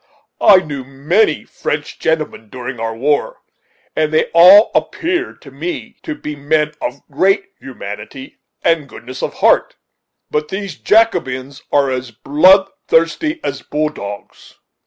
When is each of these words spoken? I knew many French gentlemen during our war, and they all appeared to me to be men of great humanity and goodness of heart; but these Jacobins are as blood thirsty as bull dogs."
I 0.41 0.55
knew 0.61 0.83
many 0.83 1.43
French 1.43 1.99
gentlemen 1.99 2.49
during 2.49 2.79
our 2.79 2.95
war, 2.95 3.37
and 3.95 4.11
they 4.11 4.31
all 4.33 4.71
appeared 4.73 5.43
to 5.43 5.51
me 5.51 5.95
to 6.01 6.15
be 6.15 6.35
men 6.35 6.73
of 6.81 7.01
great 7.11 7.51
humanity 7.59 8.39
and 8.63 8.89
goodness 8.89 9.21
of 9.21 9.35
heart; 9.35 9.75
but 10.31 10.47
these 10.47 10.73
Jacobins 10.75 11.61
are 11.71 11.91
as 11.91 12.09
blood 12.09 12.67
thirsty 12.87 13.39
as 13.43 13.61
bull 13.61 13.89
dogs." 13.89 14.55